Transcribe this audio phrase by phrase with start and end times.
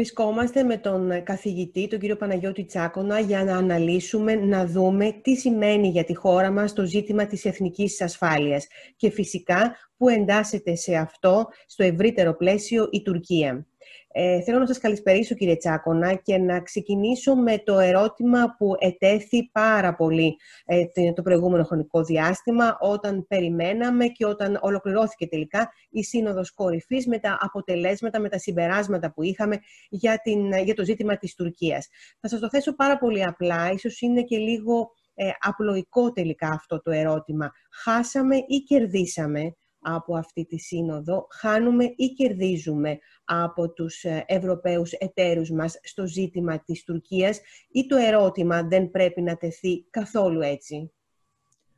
[0.00, 5.88] Βρισκόμαστε με τον καθηγητή, τον κύριο Παναγιώτη Τσάκονα, για να αναλύσουμε, να δούμε τι σημαίνει
[5.88, 8.66] για τη χώρα μας το ζήτημα της εθνικής ασφάλειας
[8.96, 13.66] και φυσικά που εντάσσεται σε αυτό, στο ευρύτερο πλαίσιο, η Τουρκία.
[14.12, 19.50] Ε, θέλω να σας καλησπερίσω κύριε Τσάκονα και να ξεκινήσω με το ερώτημα που ετέθη
[19.52, 26.52] πάρα πολύ ε, το προηγούμενο χρονικό διάστημα όταν περιμέναμε και όταν ολοκληρώθηκε τελικά η Σύνοδος
[26.54, 31.34] Κορυφής με τα αποτελέσματα, με τα συμπεράσματα που είχαμε για, την, για το ζήτημα της
[31.34, 31.88] Τουρκίας.
[32.20, 36.82] Θα σας το θέσω πάρα πολύ απλά, ίσως είναι και λίγο ε, απλοϊκό τελικά αυτό
[36.82, 37.52] το ερώτημα.
[37.70, 45.50] Χάσαμε ή κερδίσαμε από αυτή τη σύνοδο, χάνουμε ή κερδίζουμε από τους ε, Ευρωπαίους εταίρους
[45.50, 50.92] μας στο ζήτημα της Τουρκίας ή το ερώτημα δεν πρέπει να τεθεί καθόλου έτσι;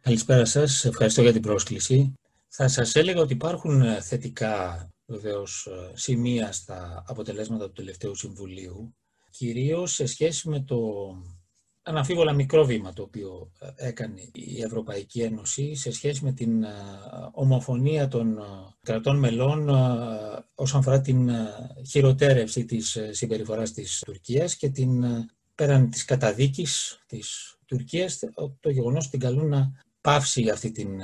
[0.01, 0.85] Καλησπέρα σας.
[0.85, 2.15] Ευχαριστώ για την πρόσκληση.
[2.49, 8.95] Θα σας έλεγα ότι υπάρχουν ε, θετικά βεβαίως ε, σημεία στα αποτελέσματα του τελευταίου Συμβουλίου,
[9.31, 10.79] κυρίως σε σχέση με το
[11.83, 16.69] αναφίβολα μικρό βήμα το οποίο ε, έκανε η Ευρωπαϊκή Ένωση σε σχέση με την ε,
[17.33, 18.43] ομοφωνία των ε,
[18.83, 19.69] κρατών μελών
[20.55, 21.31] όσον αφορά την
[21.89, 25.05] χειροτέρευση της συμπεριφοράς της Τουρκίας και την,
[25.55, 28.19] πέραν της καταδίκης της Τουρκίας
[28.61, 31.01] το γεγονός ότι την καλούν να πάυσει αυτή την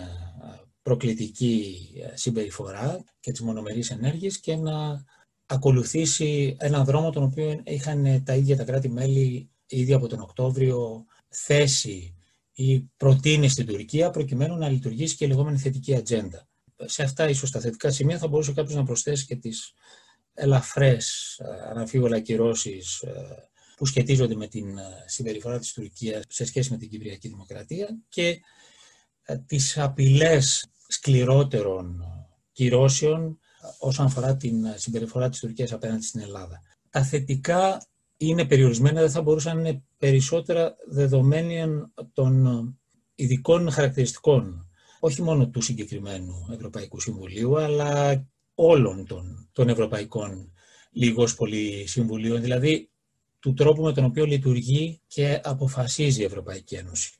[0.82, 1.76] προκλητική
[2.14, 5.04] συμπεριφορά και τις μονομερείς ενέργειες και να
[5.46, 12.14] ακολουθήσει έναν δρόμο τον οποίο είχαν τα ίδια τα κράτη-μέλη ήδη από τον Οκτώβριο θέση
[12.52, 16.48] ή προτείνει στην Τουρκία προκειμένου να λειτουργήσει και η λεγόμενη θετική ατζέντα.
[16.84, 19.74] Σε αυτά ίσως τα θετικά σημεία θα μπορούσε κάποιος να προσθέσει και τις
[20.34, 26.70] ελαφρές ε, αναμφίβολα κυρώσεις ε, που σχετίζονται με την ε, συμπεριφορά της Τουρκίας σε σχέση
[26.70, 28.40] με την Κυπριακή Δημοκρατία και
[29.46, 32.02] τις απειλές σκληρότερων
[32.52, 33.38] κυρώσεων
[33.78, 36.62] όσον αφορά την συμπεριφορά της Τουρκίας απέναντι στην Ελλάδα.
[36.90, 42.78] Τα θετικά είναι περιορισμένα, δεν θα μπορούσαν να είναι περισσότερα δεδομένων των
[43.14, 44.68] ειδικών χαρακτηριστικών,
[45.00, 50.52] όχι μόνο του συγκεκριμένου Ευρωπαϊκού Συμβουλίου, αλλά όλων των, των Ευρωπαϊκών
[50.90, 52.90] λίγος πολύ Συμβουλίων, δηλαδή
[53.38, 57.12] του τρόπου με τον οποίο λειτουργεί και αποφασίζει η Ευρωπαϊκή Ένωση.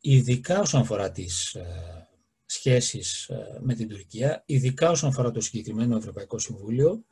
[0.00, 2.08] Ειδικά όσον αφορά τις ε,
[2.46, 7.04] σχέσεις ε, με την Τουρκία, ειδικά όσον αφορά το συγκεκριμένο Ευρωπαϊκό Συμβούλιο,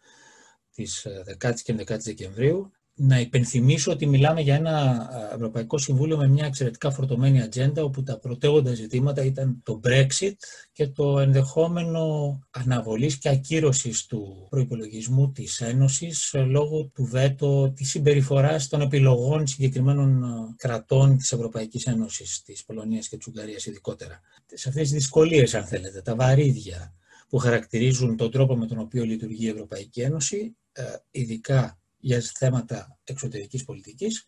[0.74, 1.06] της
[1.40, 6.46] 10 ε, και 11 Δεκεμβρίου, να υπενθυμίσω ότι μιλάμε για ένα Ευρωπαϊκό Συμβούλιο με μια
[6.46, 10.32] εξαιρετικά φορτωμένη ατζέντα όπου τα πρωτεύοντα ζητήματα ήταν το Brexit
[10.72, 18.68] και το ενδεχόμενο αναβολής και ακύρωσης του προϋπολογισμού της Ένωσης λόγω του βέτο της συμπεριφοράς
[18.68, 20.24] των επιλογών συγκεκριμένων
[20.56, 24.20] κρατών της Ευρωπαϊκής Ένωσης, της Πολωνίας και της Ουγγαρίας ειδικότερα.
[24.46, 26.94] Σε αυτές τις δυσκολίες, αν θέλετε, τα βαρύδια
[27.28, 32.98] που χαρακτηρίζουν τον τρόπο με τον οποίο λειτουργεί η Ευρωπαϊκή Ένωση, ε, ειδικά για θέματα
[33.04, 34.26] εξωτερικής πολιτικής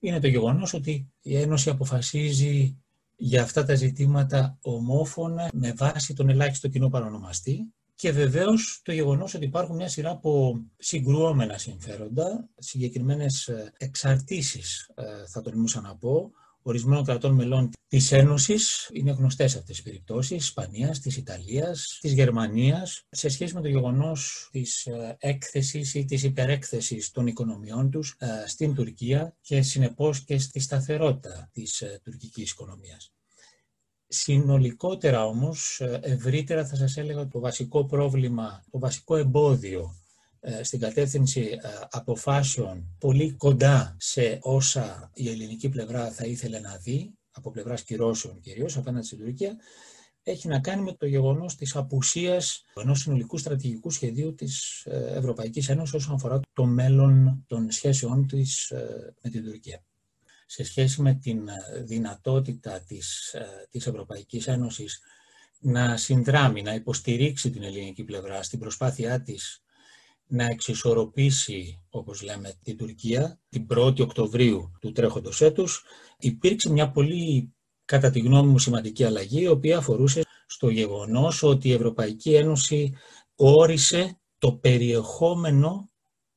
[0.00, 2.76] είναι το γεγονός ότι η Ένωση αποφασίζει
[3.16, 7.72] για αυτά τα ζητήματα ομόφωνα με βάση τον ελάχιστο κοινό παρονομαστή.
[7.94, 14.90] Και βεβαίως το γεγονός ότι υπάρχουν μια σειρά από συγκρουόμενα συμφέροντα, συγκεκριμένες εξαρτήσεις
[15.28, 18.90] θα τολμούσα να πω, ορισμένων κρατών μελών της Ένωσης.
[18.92, 23.68] Είναι γνωστές αυτές οι περιπτώσεις, τη Ισπανίας, της Ιταλίας, της Γερμανίας, σε σχέση με το
[23.68, 30.24] γεγονός της ε, έκθεσης ή της υπερέκθεσης των οικονομιών τους ε, στην Τουρκία και συνεπώς
[30.24, 33.12] και στη σταθερότητα της ε, τουρκικής οικονομίας.
[34.06, 40.01] Συνολικότερα όμως, ευρύτερα θα σας έλεγα το βασικό πρόβλημα, το βασικό εμπόδιο ε,
[40.62, 47.14] στην κατεύθυνση ε, αποφάσεων πολύ κοντά σε όσα η ελληνική πλευρά θα ήθελε να δει,
[47.30, 49.56] από πλευράς κυρώσεων κυρίως απέναντι στην Τουρκία,
[50.22, 55.68] έχει να κάνει με το γεγονός της απουσίας ενός συνολικού στρατηγικού σχεδίου της ε, Ευρωπαϊκής
[55.68, 58.72] Ένωσης όσον αφορά το μέλλον των σχέσεών της
[59.22, 59.84] με την Τουρκία.
[60.46, 61.48] Σε σχέση με την
[61.84, 63.34] δυνατότητα της,
[63.70, 65.00] της Ευρωπαϊκής Ένωσης
[65.60, 69.61] να συνδράμει, να υποστηρίξει την ελληνική πλευρά στην προσπάθειά της
[70.32, 75.84] να εξισορροπήσει, όπως λέμε, την Τουρκία την 1η Οκτωβρίου του τρέχοντος έτους,
[76.18, 81.68] υπήρξε μια πολύ, κατά τη γνώμη μου, σημαντική αλλαγή, η οποία αφορούσε στο γεγονός ότι
[81.68, 82.94] η Ευρωπαϊκή Ένωση
[83.36, 85.90] όρισε το περιεχόμενο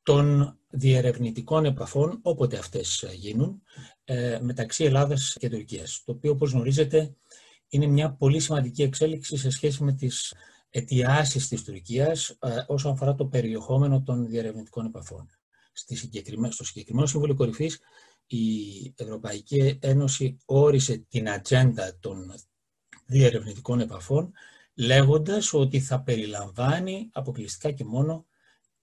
[0.03, 3.61] των διερευνητικών επαφών, όποτε αυτές γίνουν,
[4.03, 6.01] ε, μεταξύ Ελλάδας και Τουρκίας.
[6.05, 7.15] Το οποίο, όπως γνωρίζετε,
[7.67, 10.33] είναι μια πολύ σημαντική εξέλιξη σε σχέση με τις
[10.77, 15.29] αιτιάσεις της Τουρκίας ε, όσον αφορά το περιεχόμενο των διαρευνητικών επαφών.
[15.73, 15.95] Στη
[16.49, 17.79] στο συγκεκριμένο Συμβούλιο Κορυφής
[18.27, 18.45] η
[18.95, 22.33] Ευρωπαϊκή Ένωση όρισε την ατζέντα των
[23.05, 24.31] διερευνητικών επαφών
[24.75, 28.25] λέγοντας ότι θα περιλαμβάνει αποκλειστικά και μόνο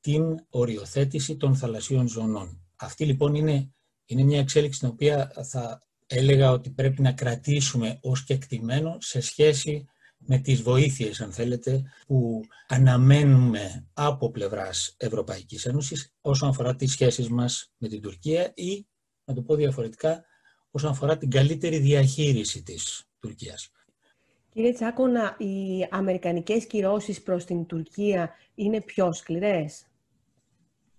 [0.01, 2.61] την οριοθέτηση των θαλασσίων ζωνών.
[2.77, 3.73] Αυτή λοιπόν είναι,
[4.05, 9.87] είναι μια εξέλιξη την οποία θα έλεγα ότι πρέπει να κρατήσουμε ως κεκτημένο σε σχέση
[10.27, 17.29] με τις βοήθειες, αν θέλετε, που αναμένουμε από πλευράς Ευρωπαϊκής Ένωσης όσον αφορά τις σχέσεις
[17.29, 18.87] μας με την Τουρκία ή,
[19.25, 20.25] να το πω διαφορετικά,
[20.71, 23.71] όσον αφορά την καλύτερη διαχείριση της Τουρκίας.
[24.53, 29.87] Κύριε Τσάκονα, οι αμερικανικές κυρώσεις προς την Τουρκία είναι πιο σκληρές;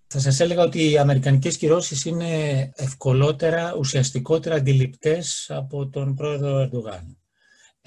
[0.06, 7.18] Θα σας έλεγα ότι οι αμερικανικές κυρώσεις είναι ευκολότερα, ουσιαστικότερα αντιληπτές από τον πρόεδρο Ερντογάν.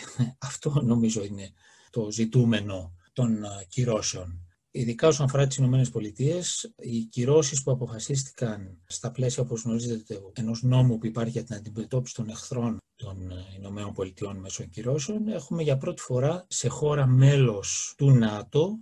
[0.48, 1.52] Αυτό νομίζω είναι
[1.90, 4.42] το ζητούμενο των κυρώσεων.
[4.72, 10.64] Ειδικά όσον αφορά τις Ηνωμένες Πολιτείες, οι κυρώσεις που αποφασίστηκαν στα πλαίσια, όπως γνωρίζετε, ενός
[10.64, 15.78] νόμου που υπάρχει για την αντιμετώπιση των εχθρών των Ηνωμένων Πολιτειών μέσω κυρώσεων, έχουμε για
[15.78, 18.80] πρώτη φορά σε χώρα μέλος του ΝΑΤΟ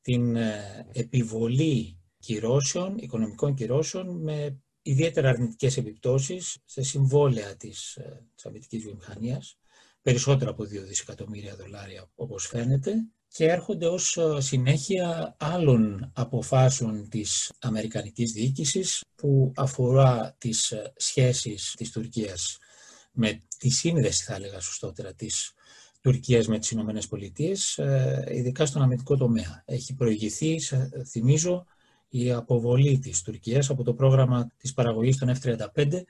[0.00, 8.46] την ε, επιβολή κυρώσεων, οικονομικών κυρώσεων με ιδιαίτερα αρνητικές επιπτώσεις σε συμβόλαια της, ε, της
[8.46, 9.58] αμυντικής βιομηχανίας,
[10.02, 12.94] περισσότερα από 2 δισεκατομμύρια δολάρια όπως φαίνεται,
[13.28, 21.74] και έρχονται ως ε, συνέχεια άλλων αποφάσεων της Αμερικανικής διοίκησης που αφορά τις ε, σχέσεις
[21.76, 22.58] της Τουρκίας
[23.12, 25.52] με τη σύνδεση, θα έλεγα σωστότερα, της
[26.00, 27.80] Τουρκίας με τις Ηνωμένες Πολιτείες,
[28.30, 29.62] ειδικά στον αμυντικό τομέα.
[29.66, 30.60] Έχει προηγηθεί,
[31.06, 31.64] θυμίζω,
[32.08, 36.02] η αποβολή της Τουρκίας από το πρόγραμμα της παραγωγής των F-35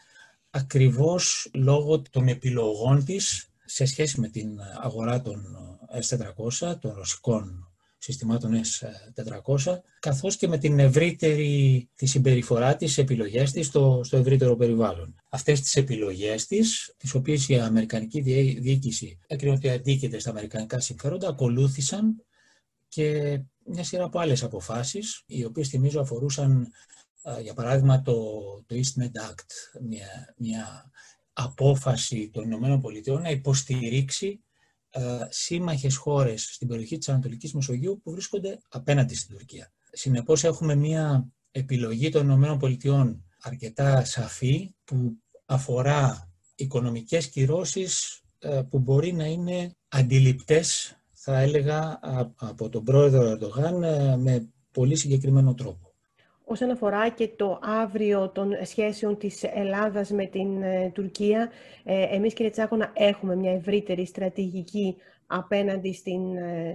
[0.50, 5.56] ακριβώς λόγω των επιλογών της σε σχέση με την αγορά των
[6.02, 13.66] S-400, των ρωσικών συστημάτων S-400, καθώς και με την ευρύτερη τη συμπεριφορά της, επιλογές της
[13.66, 15.14] στο, στο ευρύτερο περιβάλλον.
[15.28, 18.20] Αυτές τις επιλογές της, τις οποίες η Αμερικανική
[18.60, 22.24] διοίκηση έκρινε ότι αντίκειται στα Αμερικανικά συμφέροντα, ακολούθησαν
[22.88, 26.72] και μια σειρά από άλλες αποφάσεις, οι οποίες θυμίζω αφορούσαν,
[27.42, 28.14] για παράδειγμα, το,
[28.66, 30.90] το East Med Act, μια, μια
[31.40, 34.40] απόφαση των Ηνωμένων Πολιτειών να υποστηρίξει
[34.90, 39.72] ε, σύμμαχες χώρες στην περιοχή της Ανατολικής Μεσογείου που βρίσκονται απέναντι στην Τουρκία.
[39.92, 48.78] Συνεπώς έχουμε μια επιλογή των Ηνωμένων Πολιτειών αρκετά σαφή που αφορά οικονομικές κυρώσεις ε, που
[48.78, 51.98] μπορεί να είναι αντιληπτές θα έλεγα,
[52.36, 55.87] από τον πρόεδρο Ερντογάν ε, με πολύ συγκεκριμένο τρόπο.
[56.50, 61.50] Όσον αφορά και το αύριο των σχέσεων της Ελλάδας με την ε, Τουρκία,
[61.84, 64.96] ε, εμείς κύριε Τσάκονα έχουμε μια ευρύτερη στρατηγική
[65.26, 66.20] απέναντι στην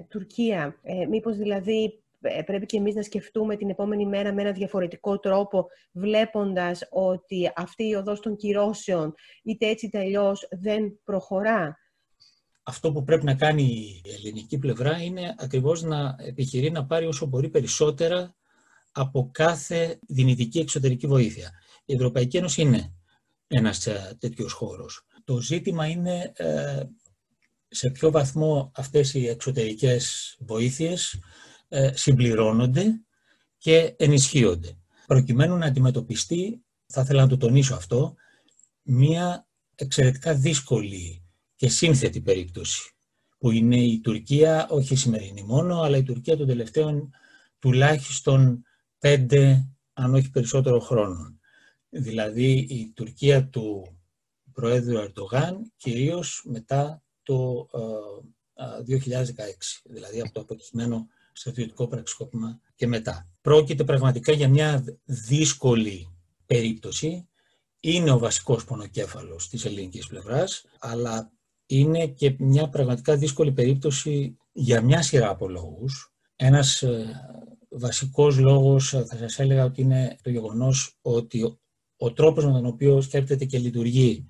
[0.10, 0.80] Τουρκία.
[1.10, 2.04] μήπως δηλαδή
[2.46, 7.88] πρέπει και εμείς να σκεφτούμε την επόμενη μέρα με ένα διαφορετικό τρόπο, βλέποντας ότι αυτή
[7.88, 11.78] η οδός των κυρώσεων, είτε έτσι είτε αλλιώς, δεν προχωρά
[12.64, 13.64] αυτό που πρέπει να κάνει
[14.04, 18.36] η ελληνική πλευρά είναι ακριβώς να επιχειρεί να πάρει όσο μπορεί περισσότερα
[18.94, 21.52] από κάθε δυνητική εξωτερική βοήθεια.
[21.86, 22.94] Η Ευρωπαϊκή Ένωση είναι
[23.48, 25.06] ένας ε, τέτοιος χώρος.
[25.24, 26.84] Το ζήτημα είναι ε,
[27.68, 31.20] σε ποιο βαθμό αυτές οι εξωτερικές βοήθειες
[31.68, 33.02] ε, συμπληρώνονται
[33.58, 34.78] και ενισχύονται.
[35.08, 38.16] Προκειμένου να αντιμετωπιστεί, θα ήθελα να το τονίσω αυτό,
[38.82, 41.24] μία εξαιρετικά δύσκολη
[41.56, 42.94] και σύνθετη περίπτωση,
[43.38, 47.10] που είναι η Τουρκία, όχι η σημερινή μόνο, αλλά η Τουρκία των τελευταίων
[47.60, 48.64] τουλάχιστον
[49.04, 51.40] πέντε, αν όχι περισσότερο χρόνων.
[51.90, 53.98] Δηλαδή η Τουρκία του
[54.52, 57.68] Προέδρου Ερντογάν, κυρίως μετά το
[58.88, 59.02] 2016,
[59.84, 63.30] δηλαδή από το αποτυχημένο στρατιωτικό πραξικόπημα και μετά.
[63.42, 66.08] Πρόκειται πραγματικά για μια δύσκολη
[66.46, 67.28] περίπτωση.
[67.80, 71.32] Είναι ο βασικός πονοκέφαλος της ελληνικής πλευράς, αλλά
[71.66, 76.14] είναι και μια πραγματικά δύσκολη περίπτωση για μια σειρά από λόγους.
[76.36, 77.06] Ένας ε,
[77.78, 81.60] βασικός λόγος ε, θα σας έλεγα ότι είναι το γεγονός ότι ο,
[81.98, 84.30] ο τρόπος με τον οποίο σκέπτεται και λειτουργεί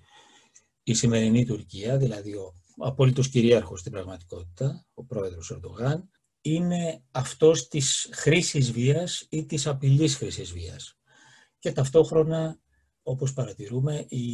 [0.84, 6.10] η σημερινή Τουρκία, δηλαδή ο απόλυτος κυρίαρχος στην πραγματικότητα, ο πρόεδρος Ερντογάν,
[6.42, 10.98] είναι αυτός της χρήσης βίας ή της απειλής χρήσης βίας.
[11.60, 12.60] Και ταυτόχρονα,
[13.04, 14.26] όπως παρατηρούμε, η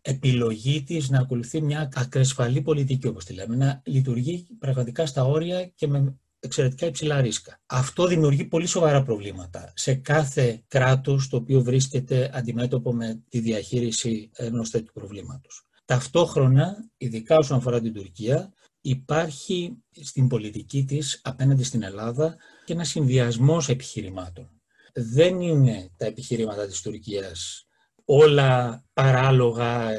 [0.00, 5.66] επιλογή της να ακολουθεί μια ακρεσφαλή πολιτική, όπως τη λέμε, να λειτουργεί πραγματικά στα όρια
[5.66, 7.60] και με εξαιρετικά υψηλά ρίσκα.
[7.66, 14.30] Αυτό δημιουργεί πολύ σοβαρά προβλήματα σε κάθε κράτος το οποίο βρίσκεται αντιμέτωπο με τη διαχείριση
[14.36, 15.66] ενός τέτοιου προβλήματος.
[15.84, 22.84] Ταυτόχρονα, ειδικά όσον αφορά την Τουρκία, υπάρχει στην πολιτική της απέναντι στην Ελλάδα και ένα
[22.84, 24.48] συνδυασμός επιχειρημάτων.
[24.94, 27.66] Δεν είναι τα επιχειρήματα της Τουρκίας
[28.04, 29.90] όλα παράλογα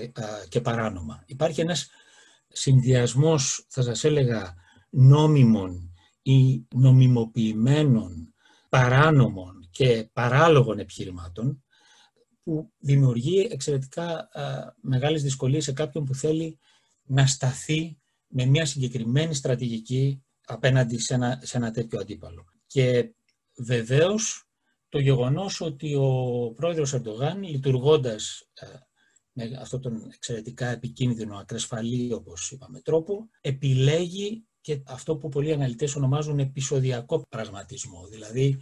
[0.49, 1.23] και παράνομα.
[1.25, 1.87] Υπάρχει ένας
[2.47, 4.53] συνδυασμός, θα σας έλεγα,
[4.89, 5.94] νόμιμων
[6.27, 8.33] ή νομιμοποιημένων,
[8.69, 11.63] παράνομων και παράλογων επιχειρημάτων
[12.43, 14.29] που δημιουργεί εξαιρετικά
[14.81, 16.59] μεγάλες δυσκολίες σε κάποιον που θέλει
[17.03, 22.45] να σταθεί με μια συγκεκριμένη στρατηγική απέναντι σε ένα, σε ένα τέτοιο αντίπαλο.
[22.67, 23.13] Και
[23.57, 24.49] βεβαίως
[24.89, 28.49] το γεγονός ότι ο πρόεδρος Ερντογάν, λειτουργώντας
[29.31, 35.95] με αυτόν τον εξαιρετικά επικίνδυνο, ακρασφαλή, όπως είπαμε, τρόπο, επιλέγει και αυτό που πολλοί αναλυτές
[35.95, 38.07] ονομάζουν επεισοδιακό πραγματισμό.
[38.07, 38.57] Δηλαδή,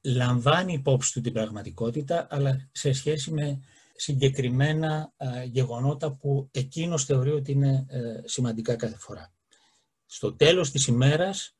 [0.00, 3.60] λαμβάνει υπόψη του την πραγματικότητα, αλλά σε σχέση με
[3.96, 5.12] συγκεκριμένα
[5.50, 9.32] γεγονότα που εκείνος θεωρεί ότι είναι ε, σημαντικά κάθε φορά.
[10.06, 11.56] Στο τέλος της ημέρας,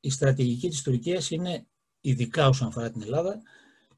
[0.00, 1.66] η στρατηγική της Τουρκίας είναι,
[2.00, 3.42] ειδικά όσον αφορά την Ελλάδα,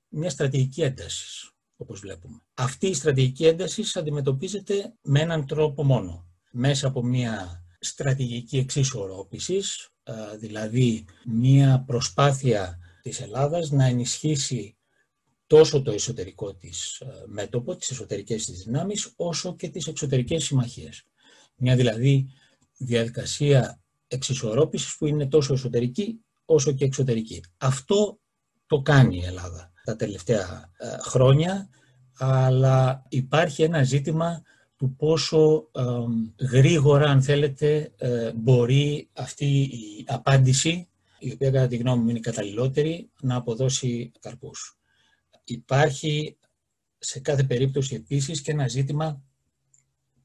[0.09, 2.41] μια στρατηγική έντασης, όπως βλέπουμε.
[2.55, 9.89] Αυτή η στρατηγική έντασης αντιμετωπίζεται με έναν τρόπο μόνο, μέσα από μια στρατηγική εξισορρόπησης,
[10.39, 14.77] δηλαδή μια προσπάθεια της Ελλάδας να ενισχύσει
[15.47, 21.05] τόσο το εσωτερικό της μέτωπο, τις εσωτερικές της δυνάμεις, όσο και τις εξωτερικές συμμαχίες.
[21.57, 22.31] Μια δηλαδή
[22.77, 27.45] διαδικασία εξισορρόπησης που είναι τόσο εσωτερική όσο και εξωτερική.
[27.57, 28.21] Αυτό
[28.67, 30.71] το κάνει η Ελλάδα τα τελευταία
[31.01, 31.69] χρόνια,
[32.19, 34.43] αλλά υπάρχει ένα ζήτημα
[34.81, 35.71] του πόσο
[36.51, 42.21] γρήγορα, αν θέλετε, ε, μπορεί αυτή η απάντηση, η οποία κατά τη γνώμη μου είναι
[42.21, 44.79] καταλληλότερη, να αποδώσει καρπούς.
[45.45, 46.37] Υπάρχει
[46.99, 49.23] σε κάθε περίπτωση επίσης και ένα ζήτημα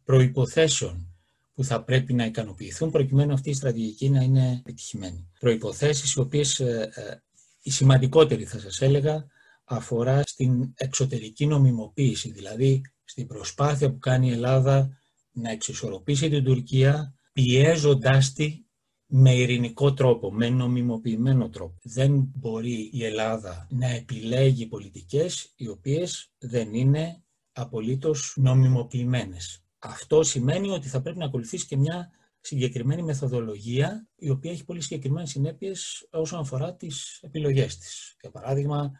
[0.04, 1.16] προϋποθέσεων
[1.54, 5.30] που θα πρέπει να ικανοποιηθούν προκειμένου αυτή η στρατηγική να είναι επιτυχημένη.
[5.40, 7.16] Προϋποθέσεις οι οποίες ε, ε,
[7.62, 9.26] η σημαντικότερη θα σας έλεγα
[9.64, 14.98] αφορά στην εξωτερική νομιμοποίηση, δηλαδή στην προσπάθεια που κάνει η Ελλάδα
[15.32, 18.66] να εξισορροπήσει την Τουρκία πιέζοντάς τη
[19.08, 21.78] με ειρηνικό τρόπο, με νομιμοποιημένο τρόπο.
[21.84, 29.64] Δεν μπορεί η Ελλάδα να επιλέγει πολιτικές οι οποίες δεν είναι απολύτως νομιμοποιημένες.
[29.80, 32.10] Αυτό σημαίνει ότι θα πρέπει να ακολουθήσει και μια
[32.40, 38.16] συγκεκριμένη μεθοδολογία η οποία έχει πολύ συγκεκριμένες συνέπειες όσον αφορά τις επιλογές της.
[38.22, 38.92] Για παράδειγμα,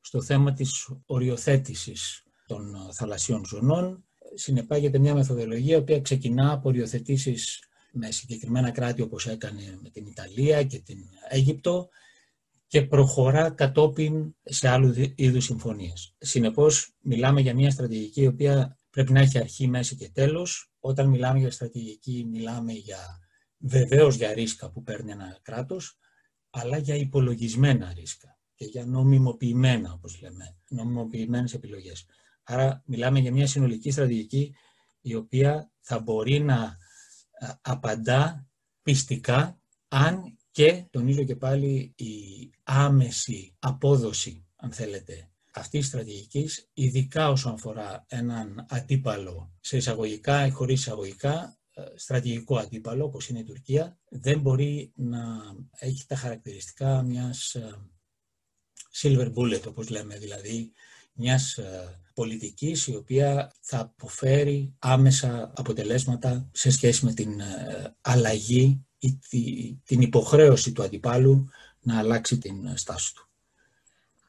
[0.00, 4.04] στο θέμα της οριοθέτησης των θαλασσιών ζωνών
[4.34, 10.06] συνεπάγεται μια μεθοδολογία η οποία ξεκινά από οριοθετήσεις με συγκεκριμένα κράτη όπως έκανε με την
[10.06, 11.88] Ιταλία και την Αίγυπτο
[12.66, 16.14] και προχωρά κατόπιν σε άλλου είδους συμφωνίες.
[16.18, 20.72] Συνεπώς μιλάμε για μια στρατηγική η οποία πρέπει να έχει αρχή, μέση και τέλος.
[20.80, 23.20] Όταν μιλάμε για στρατηγική μιλάμε για
[23.58, 25.98] βεβαίως για ρίσκα που παίρνει ένα κράτος,
[26.50, 32.06] αλλά για υπολογισμένα ρίσκα και για νομιμοποιημένα, όπως λέμε, νομιμοποιημένες επιλογές.
[32.42, 34.54] Άρα μιλάμε για μια συνολική στρατηγική
[35.00, 36.76] η οποία θα μπορεί να
[37.60, 38.46] απαντά
[38.82, 42.14] πιστικά αν και, τονίζω και πάλι, η
[42.62, 50.50] άμεση απόδοση, αν θέλετε, αυτής η στρατηγικής, ειδικά όσον αφορά έναν αντίπαλο σε εισαγωγικά ή
[50.50, 55.24] χωρίς εισαγωγικά, ε, στρατηγικό αντίπαλο, όπως είναι η Τουρκία, δεν μπορεί να
[55.78, 57.90] έχει τα χαρακτηριστικά μιας ε,
[59.02, 60.72] silver bullet, όπως λέμε, δηλαδή
[61.12, 68.86] μιας ε, πολιτικής η οποία θα αποφέρει άμεσα αποτελέσματα σε σχέση με την ε, αλλαγή
[69.30, 71.48] ή την υποχρέωση του αντιπάλου
[71.80, 73.26] να αλλάξει την στάση του.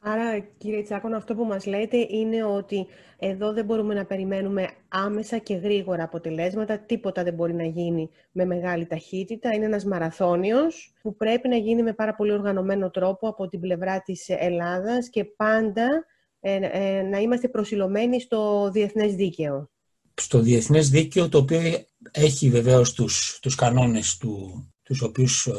[0.06, 2.86] Άρα, κύριε Τσάκον, αυτό που μας λέτε είναι ότι
[3.18, 6.78] εδώ δεν μπορούμε να περιμένουμε άμεσα και γρήγορα αποτελέσματα.
[6.78, 9.52] Τίποτα δεν μπορεί να γίνει με μεγάλη ταχύτητα.
[9.54, 14.00] Είναι ένας μαραθώνιος που πρέπει να γίνει με πάρα πολύ οργανωμένο τρόπο από την πλευρά
[14.00, 16.13] της Ελλάδας και πάντα ε, ε,
[17.10, 19.70] να είμαστε προσιλωμένοι στο διεθνές δίκαιο.
[20.14, 21.60] Στο διεθνές δίκαιο, το οποίο
[22.10, 25.52] έχει βεβαίως τους, τους κανόνες του, τους οποίους ε,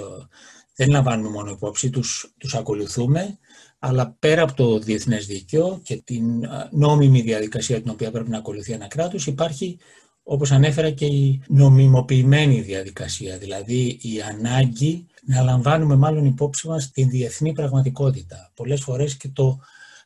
[0.76, 3.38] δεν λαμβάνουμε μόνο υπόψη, τους, τους ακολουθούμε,
[3.80, 6.26] αλλά πέρα από το διεθνές δίκαιο και την
[6.72, 9.78] νόμιμη διαδικασία την οποία πρέπει να ακολουθεί ένα κράτος, υπάρχει,
[10.24, 17.10] όπως ανέφερα, και η νομιμοποιημένη διαδικασία, δηλαδή η ανάγκη να λαμβάνουμε μάλλον υπόψη μας την
[17.10, 18.52] διεθνή πραγματικότητα.
[18.56, 19.60] Πολλές φορές και το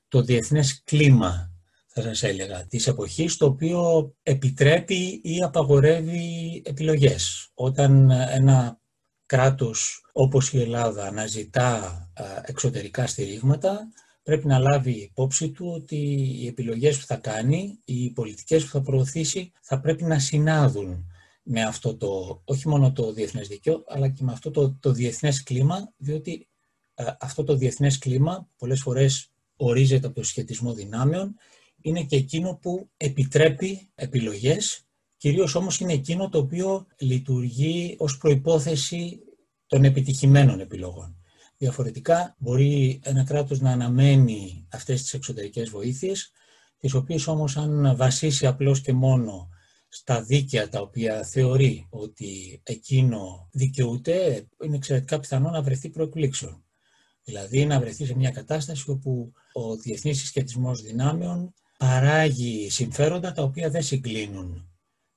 [0.09, 1.51] το διεθνές κλίμα,
[1.87, 7.49] θα σας έλεγα, της εποχής, το οποίο επιτρέπει ή απαγορεύει επιλογές.
[7.53, 8.79] Όταν ένα
[9.25, 12.03] κράτος όπως η Ελλάδα αναζητά
[12.45, 13.89] εξωτερικά στηρίγματα,
[14.23, 15.97] πρέπει να λάβει υπόψη του ότι
[16.41, 21.05] οι επιλογές που θα κάνει, οι πολιτικές που θα προωθήσει, θα πρέπει να συνάδουν
[21.43, 25.43] με αυτό το, όχι μόνο το διεθνές δίκαιο, αλλά και με αυτό το, το διεθνές
[25.43, 26.49] κλίμα, διότι
[27.19, 29.28] αυτό το διεθνές κλίμα πολλές φορές
[29.59, 31.35] ορίζεται από το σχετισμό δυνάμεων,
[31.81, 34.81] είναι και εκείνο που επιτρέπει επιλογές,
[35.17, 39.19] κυρίως όμως είναι εκείνο το οποίο λειτουργεί ως προϋπόθεση
[39.67, 41.17] των επιτυχημένων επιλογών.
[41.57, 46.31] Διαφορετικά μπορεί ένα κράτος να αναμένει αυτές τις εξωτερικές βοήθειες,
[46.77, 49.49] τις οποίες όμως αν βασίσει απλώς και μόνο
[49.87, 56.63] στα δίκαια τα οποία θεωρεί ότι εκείνο δικαιούται, είναι εξαιρετικά πιθανό να βρεθεί προεκπλήξεων.
[57.29, 63.69] Δηλαδή να βρεθεί σε μια κατάσταση όπου ο διεθνής συσχετισμός δυνάμεων παράγει συμφέροντα τα οποία
[63.69, 64.69] δεν συγκλίνουν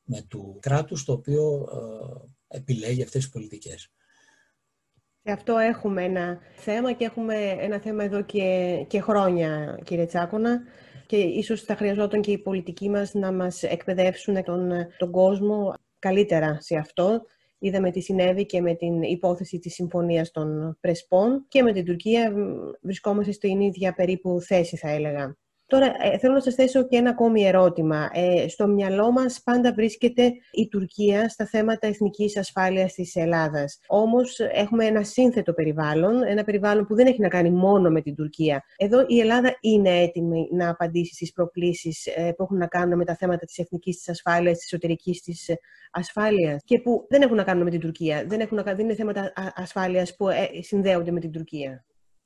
[0.04, 1.68] με του κράτους το οποίο
[2.50, 3.90] ε, επιλέγει αυτές τις πολιτικές.
[5.22, 10.62] Σε αυτό έχουμε ένα θέμα και έχουμε ένα θέμα εδώ και, και χρόνια, κύριε Τσάκονα
[11.06, 16.60] και ίσως θα χρειαζόταν και οι πολιτικοί μας να μας εκπαιδεύσουν τον, τον κόσμο καλύτερα
[16.60, 17.22] σε αυτό.
[17.64, 22.32] Είδαμε τι συνέβη και με την υπόθεση της Συμφωνίας των Πρεσπών και με την Τουρκία
[22.80, 25.36] βρισκόμαστε στην ίδια περίπου θέση θα έλεγα.
[25.72, 28.08] Τώρα ε, θέλω να σας θέσω και ένα ακόμη ερώτημα.
[28.12, 33.78] Ε, στο μυαλό μας πάντα βρίσκεται η Τουρκία στα θέματα εθνικής ασφάλειας της Ελλάδας.
[33.86, 38.14] Όμως έχουμε ένα σύνθετο περιβάλλον, ένα περιβάλλον που δεν έχει να κάνει μόνο με την
[38.14, 38.64] Τουρκία.
[38.76, 43.04] Εδώ η Ελλάδα είναι έτοιμη να απαντήσει στις προκλήσεις ε, που έχουν να κάνουν με
[43.04, 45.50] τα θέματα της εθνικής της ασφάλειας, της εσωτερικής της
[45.90, 48.24] ασφάλειας και που δεν έχουν να κάνουν με την Τουρκία.
[48.26, 51.84] Δεν, έχουν να, δεν είναι θέματα ασφάλειας που ε, συνδέονται με την Τουρκία.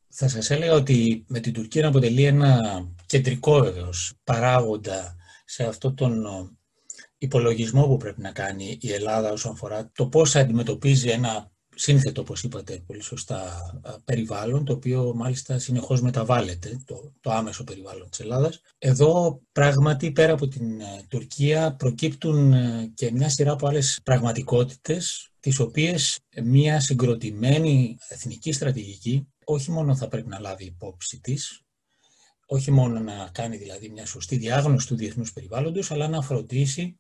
[0.09, 2.61] Θα σας έλεγα ότι με την Τουρκία αποτελεί ένα
[3.07, 6.25] κεντρικό βεβαίως παράγοντα σε αυτόν τον
[7.19, 12.43] υπολογισμό που πρέπει να κάνει η Ελλάδα όσον αφορά το πώς αντιμετωπίζει ένα σύνθετο, όπως
[12.43, 13.61] είπατε πολύ σωστά,
[14.05, 18.61] περιβάλλον, το οποίο μάλιστα συνεχώς μεταβάλλεται, το, το άμεσο περιβάλλον της Ελλάδας.
[18.79, 25.31] Εδώ πράγματι πέρα από την ε, Τουρκία προκύπτουν ε, και μια σειρά από άλλες πραγματικότητες,
[25.41, 31.65] τις οποίες μια συγκροτημένη εθνική στρατηγική όχι μόνο θα πρέπει να λάβει υπόψη της,
[32.47, 36.99] όχι μόνο να κάνει δηλαδή μια σωστή διάγνωση του διεθνούς περιβάλλοντος, αλλά να φροντίσει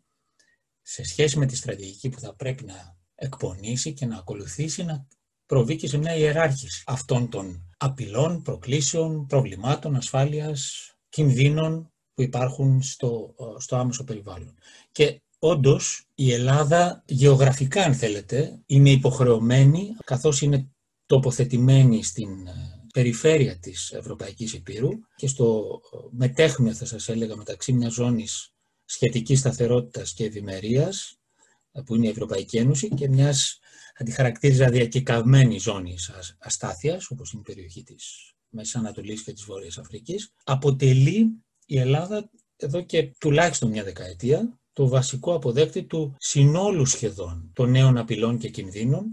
[0.83, 5.07] σε σχέση με τη στρατηγική που θα πρέπει να εκπονήσει και να ακολουθήσει, να
[5.47, 13.35] προβεί και σε μια ιεράρχηση αυτών των απειλών, προκλήσεων, προβλημάτων, ασφάλειας, κινδύνων που υπάρχουν στο,
[13.59, 14.59] στο άμεσο περιβάλλον.
[14.93, 20.71] Και όντως η Ελλάδα γεωγραφικά, αν θέλετε, είναι υποχρεωμένη, καθώς είναι
[21.07, 22.53] τοποθετημένη στην ε,
[22.93, 28.53] περιφέρεια της Ευρωπαϊκής Υπήρου και στο ε, μετέχνιο θα σας έλεγα μεταξύ μιας ζώνης
[28.85, 31.19] σχετικής σταθερότητας και ευημερίας,
[31.73, 33.59] ε, που είναι η Ευρωπαϊκή Ένωση και μιας
[33.99, 40.33] αντιχαρακτήριζα διακεκαυμένη ζώνης αστάθειας όπως είναι η περιοχή της Μέσης Ανατολής και της Βόρειας Αφρικής.
[40.45, 47.71] Αποτελεί η Ελλάδα εδώ και τουλάχιστον μια δεκαετία το βασικό αποδέκτη του συνόλου σχεδόν των
[47.71, 49.05] νέων απειλών και κινδύνων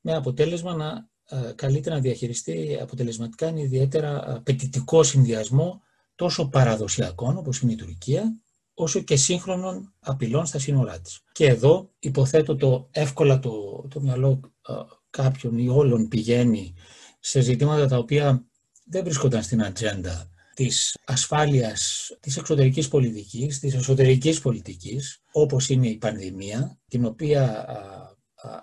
[0.00, 1.09] με αποτέλεσμα να ε,
[1.54, 5.82] καλύτερα να διαχειριστεί αποτελεσματικά είναι ιδιαίτερα απαιτητικό συνδυασμό
[6.14, 8.40] τόσο παραδοσιακών όπως είναι η Τουρκία,
[8.74, 11.20] όσο και σύγχρονων απειλών στα σύνορά της.
[11.32, 14.72] Και εδώ υποθέτω το εύκολα το, το μυαλό ε,
[15.10, 16.74] κάποιων ή όλων πηγαίνει
[17.20, 18.44] σε ζητήματα τα οποία
[18.84, 25.96] δεν βρίσκονταν στην ατζέντα της ασφάλειας της εξωτερικής πολιτικής, της εσωτερικής πολιτικής, όπως είναι η
[25.96, 27.66] πανδημία, την οποία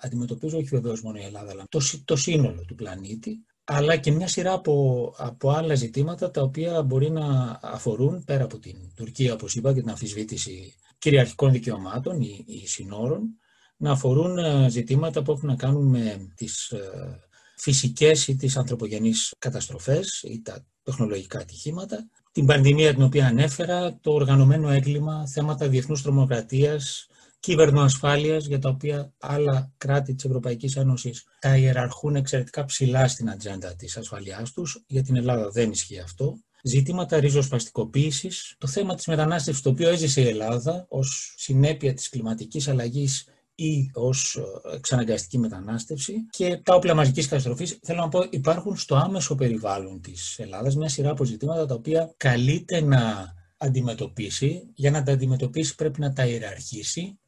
[0.02, 4.28] αντιμετωπίζω όχι βεβαίως μόνο η Ελλάδα, αλλά το, το σύνολο του πλανήτη, αλλά και μια
[4.28, 9.56] σειρά από, από άλλα ζητήματα τα οποία μπορεί να αφορούν πέρα από την Τουρκία, όπως
[9.56, 13.40] είπα, και την αμφισβήτηση κυριαρχικών δικαιωμάτων ή, ή συνόρων,
[13.78, 17.20] να αφορούν ε, ζητήματα που έχουν να κάνουν με τις ε,
[17.58, 24.12] φυσικές ή τις ανθρωπογενείς καταστροφές ή τα τεχνολογικά ατυχήματα, την πανδημία την οποία ανέφερα, το
[24.12, 27.08] οργανωμένο έγκλημα, θέματα διεθνούς τρομοκρατίας,
[27.40, 33.76] κυβερνοασφάλειας για τα οποία άλλα κράτη της Ευρωπαϊκής Ένωσης τα ιεραρχούν εξαιρετικά ψηλά στην ατζέντα
[33.76, 34.84] της ασφαλείας τους.
[34.88, 36.38] Για την Ελλάδα δεν ισχύει αυτό.
[36.64, 42.68] Ζητήματα ριζοσπαστικοποίησης, το θέμα της μετανάστευσης το οποίο έζησε η Ελλάδα ως συνέπεια της κλιματικής
[42.68, 44.40] αλλαγής ή ως
[44.74, 47.80] εξαναγκαστική μετανάστευση και τα όπλα μαζικής καταστροφής.
[47.82, 52.14] Θέλω να πω, υπάρχουν στο άμεσο περιβάλλον της Ελλάδας μια σειρά από ζητήματα τα οποία
[52.18, 54.64] καλείται να αντιμετωπίσει.
[54.74, 57.20] Για να τα αντιμετωπίσει πρέπει να τα ιεραρχήσει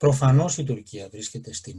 [0.00, 1.76] Προφανώς η Τουρκία βρίσκεται στην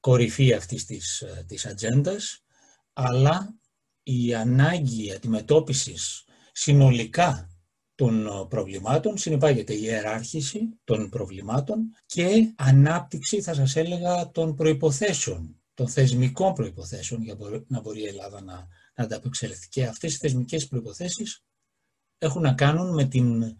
[0.00, 2.44] κορυφή αυτής της, ε, της ατζέντας,
[2.92, 3.58] αλλά
[4.02, 7.50] η ανάγκη αντιμετώπισης συνολικά
[7.94, 15.62] των ε, προβλημάτων συνεπάγεται η ιεράρχηση των προβλημάτων και ανάπτυξη, θα σας έλεγα, των προϋποθέσεων,
[15.74, 19.68] των θεσμικών προϋποθέσεων για να μπορεί η Ελλάδα να, να ανταπεξέλθει.
[19.68, 21.44] Και αυτές οι θεσμικές προϋποθέσεις
[22.18, 23.56] έχουν να κάνουν με την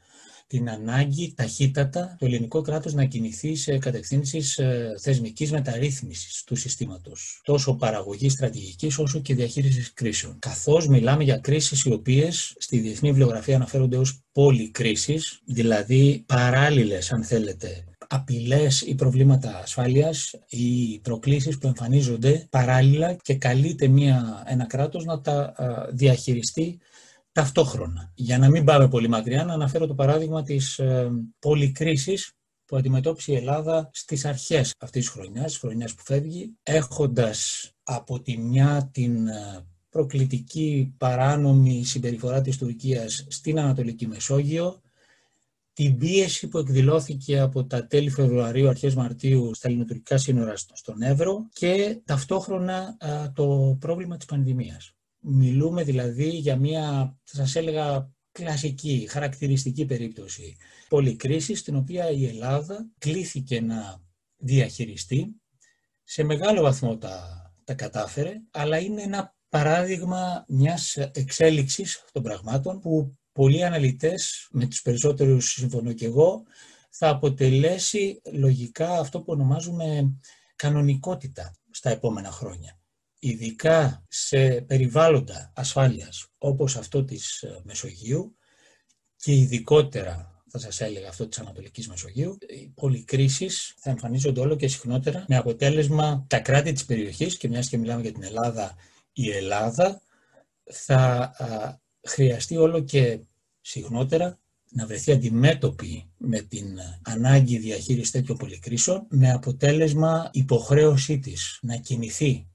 [0.48, 7.40] την ανάγκη ταχύτατα το ελληνικό κράτος να κινηθεί σε κατευθύνσεις ε, θεσμικής μεταρρύθμισης του συστήματος,
[7.44, 10.38] τόσο παραγωγής στρατηγικής όσο και διαχείρισης κρίσεων.
[10.38, 17.24] Καθώς μιλάμε για κρίσεις οι οποίες στη διεθνή βιβλιογραφία αναφέρονται ως πολυκρίσεις, δηλαδή παράλληλες αν
[17.24, 25.04] θέλετε απειλές ή προβλήματα ασφάλειας ή προκλήσεις που εμφανίζονται παράλληλα και καλείται μια, ένα κράτος
[25.04, 25.54] να τα
[25.92, 26.78] διαχειριστεί
[27.32, 28.12] ταυτόχρονα.
[28.14, 32.32] Για να μην πάμε πολύ μακριά, να αναφέρω το παράδειγμα της ε, πολυκρίσης
[32.64, 38.20] που αντιμετώπισε η Ελλάδα στις αρχές αυτής της χρονιάς, της χρονιάς που φεύγει, έχοντας από
[38.20, 44.80] τη μια την ε, προκλητική παράνομη συμπεριφορά της Τουρκίας στην Ανατολική Μεσόγειο,
[45.72, 51.48] την πίεση που εκδηλώθηκε από τα τέλη Φεβρουαρίου, αρχές Μαρτίου στα ελληνοτουρκικά σύνορα στον Εύρο
[51.52, 52.96] και ταυτόχρονα
[53.34, 54.92] το πρόβλημα της πανδημίας.
[55.20, 60.56] Μιλούμε δηλαδή για μια, θα σας έλεγα, κλασική, χαρακτηριστική περίπτωση
[60.88, 64.02] πολυκρίσης, στην οποία η Ελλάδα κλήθηκε να
[64.36, 65.40] διαχειριστεί.
[66.04, 73.18] Σε μεγάλο βαθμό τα, τα κατάφερε, αλλά είναι ένα παράδειγμα μιας εξέλιξης των πραγμάτων που
[73.32, 76.42] πολλοί αναλυτές, με τους περισσότερους συμφωνώ και εγώ,
[76.90, 80.18] θα αποτελέσει λογικά αυτό που ονομάζουμε
[80.56, 82.77] κανονικότητα στα επόμενα χρόνια.
[83.18, 88.36] Ειδικά σε περιβάλλοντα ασφάλειας όπως αυτό της ε, Μεσογείου
[89.16, 94.68] και ειδικότερα θα σας έλεγα αυτό της Ανατολικής Μεσογείου, οι πολυκρίσεις θα εμφανίζονται όλο και
[94.68, 98.76] συχνότερα με αποτέλεσμα τα κράτη της περιοχής και μιας και μιλάμε για την Ελλάδα,
[99.12, 100.00] η Ελλάδα
[100.64, 101.32] θα
[102.06, 103.20] χρειαστεί όλο και
[103.60, 104.38] συχνότερα
[104.70, 112.48] να βρεθεί αντιμέτωπη με την ανάγκη διαχείρισης τέτοιων πολυκρίσεων με αποτέλεσμα υποχρέωσή της να κινηθεί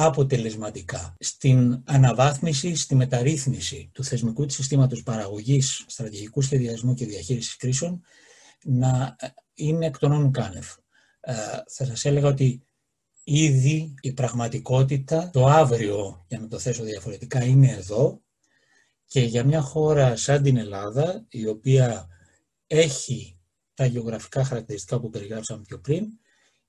[0.00, 8.00] αποτελεσματικά στην αναβάθμιση, στη μεταρρύθμιση του θεσμικού της συστήματος παραγωγής, στρατηγικού σχεδιασμού και διαχείρισης κρίσεων
[8.64, 9.16] να
[9.54, 10.66] είναι εκ των όνων κάνευ.
[11.20, 11.34] Ε,
[11.66, 12.62] θα σας έλεγα ότι
[13.24, 18.22] ήδη η πραγματικότητα, το αύριο, για να το θέσω διαφορετικά, είναι εδώ
[19.04, 22.08] και για μια χώρα σαν την Ελλάδα, η οποία
[22.66, 23.38] έχει
[23.74, 26.04] τα γεωγραφικά χαρακτηριστικά που περιγράψαμε πιο πριν,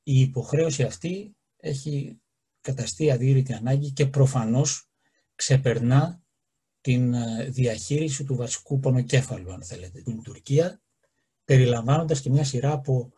[0.04, 2.20] η υποχρέωση αυτή έχει
[2.62, 4.90] καταστεί αδύρυτη ανάγκη και προφανώς
[5.36, 6.22] ξεπερνά
[6.82, 10.82] την ε, διαχείριση του βασικού πονοκέφαλου, αν θέλετε, την Τουρκία,
[11.46, 13.12] περιλαμβάνοντας και μια σειρά από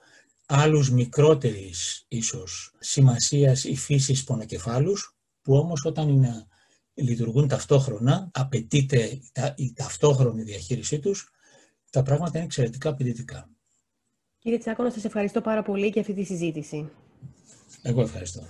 [0.46, 6.46] άλλους μικρότερης ίσως σημασίας ή φύσης πονοκεφάλους, που όμως όταν είναι,
[6.94, 9.20] λειτουργούν ταυτόχρονα, απαιτείται
[9.56, 11.32] η ταυτόχρονη διαχείρισή τους,
[11.90, 13.50] τα πράγματα είναι εξαιρετικά απαιτητικά.
[14.40, 16.90] Κύριε Τσάκο, να σας ευχαριστώ πάρα πολύ για αυτή τη συζήτηση.
[17.82, 18.44] Εγώ ευχαριστώ.